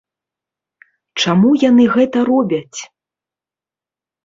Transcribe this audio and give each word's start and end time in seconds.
Чаму 1.25 1.51
яны 1.69 1.85
гэта 1.97 2.17
робяць? 2.33 2.79